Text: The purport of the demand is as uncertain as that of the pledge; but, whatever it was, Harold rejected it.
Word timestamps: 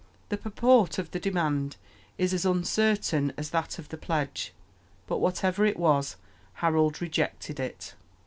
The 0.29 0.37
purport 0.37 0.97
of 0.97 1.11
the 1.11 1.19
demand 1.19 1.77
is 2.17 2.33
as 2.33 2.43
uncertain 2.43 3.33
as 3.37 3.51
that 3.51 3.77
of 3.77 3.89
the 3.89 3.97
pledge; 3.99 4.51
but, 5.05 5.19
whatever 5.19 5.63
it 5.63 5.77
was, 5.77 6.15
Harold 6.55 7.03
rejected 7.03 7.59
it. 7.59 7.93